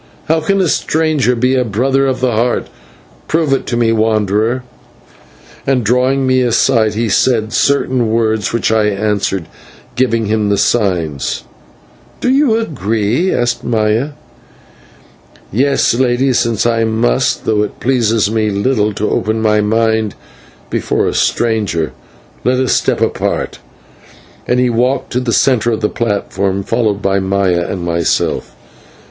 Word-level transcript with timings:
How 0.25 0.41
can 0.41 0.59
a 0.59 0.67
stranger 0.67 1.35
be 1.35 1.53
a 1.53 1.63
Brother 1.63 2.07
of 2.07 2.21
the 2.21 2.31
Heart? 2.31 2.69
Prove 3.27 3.53
it 3.53 3.67
to 3.67 3.77
me, 3.77 3.91
wanderer." 3.91 4.63
And, 5.67 5.83
drawing 5.83 6.25
me 6.25 6.41
aside, 6.41 6.95
he 6.95 7.07
said 7.07 7.53
certain 7.53 8.09
words, 8.09 8.51
which 8.51 8.71
I 8.71 8.85
answered, 8.85 9.45
giving 9.95 10.25
him 10.25 10.49
the 10.49 10.57
signs. 10.57 11.43
"Do 12.19 12.31
you 12.31 12.57
agree?" 12.57 13.31
asked 13.31 13.63
Maya. 13.63 14.13
"Yes, 15.51 15.93
Lady, 15.93 16.33
since 16.33 16.65
I 16.65 16.83
must, 16.83 17.45
though 17.45 17.61
it 17.61 17.79
pleases 17.79 18.31
me 18.31 18.49
little 18.49 18.93
to 18.95 19.07
open 19.07 19.39
my 19.39 19.61
mind 19.61 20.15
before 20.71 21.05
a 21.07 21.13
stranger. 21.13 21.91
Let 22.43 22.59
us 22.59 22.73
step 22.73 23.01
apart" 23.01 23.59
and 24.47 24.59
he 24.59 24.67
walked 24.71 25.11
to 25.11 25.19
the 25.19 25.31
centre 25.31 25.69
of 25.71 25.81
the 25.81 25.89
platform, 25.89 26.63
followed 26.63 27.03
by 27.03 27.19
Maya 27.19 27.67
and 27.69 27.85
myself. 27.85 28.55